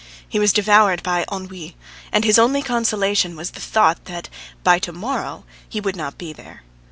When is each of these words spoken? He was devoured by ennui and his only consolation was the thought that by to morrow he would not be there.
He 0.27 0.39
was 0.39 0.51
devoured 0.51 1.03
by 1.03 1.25
ennui 1.31 1.75
and 2.11 2.25
his 2.25 2.39
only 2.39 2.63
consolation 2.63 3.35
was 3.35 3.51
the 3.51 3.59
thought 3.59 4.05
that 4.05 4.29
by 4.63 4.79
to 4.79 4.91
morrow 4.91 5.43
he 5.69 5.79
would 5.79 5.95
not 5.95 6.17
be 6.17 6.33
there. 6.33 6.63